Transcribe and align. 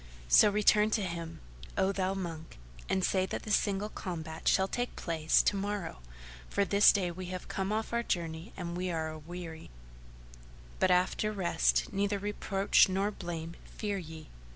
So 0.27 0.49
return 0.49 0.89
to 0.97 1.03
him, 1.03 1.41
O 1.77 1.91
thou 1.91 2.15
monk, 2.15 2.57
and 2.89 3.03
say 3.05 3.27
that 3.27 3.43
the 3.43 3.51
single 3.51 3.89
combat 3.89 4.47
shall 4.47 4.67
take 4.67 4.95
place 4.95 5.43
to 5.43 5.55
morrow, 5.55 5.99
for 6.49 6.65
this 6.65 6.91
day 6.91 7.11
we 7.11 7.27
have 7.27 7.47
come 7.47 7.71
off 7.71 7.93
our 7.93 8.01
journey 8.01 8.51
and 8.57 8.75
are 8.75 9.09
aweary; 9.09 9.69
but 10.79 10.89
after 10.89 11.31
rest 11.31 11.93
neither 11.93 12.17
reproach 12.17 12.89
nor 12.89 13.11
blame 13.11 13.53
fear 13.67 13.99
ye." 13.99 14.29